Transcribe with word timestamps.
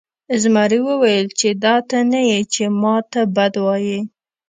زمري 0.41 0.79
وویل 0.89 1.27
چې 1.39 1.49
دا 1.63 1.75
ته 1.89 1.97
نه 2.11 2.19
یې 2.29 2.39
چې 2.53 2.63
ما 2.81 2.95
ته 3.11 3.21
بد 3.35 3.53
وایې. 3.65 3.99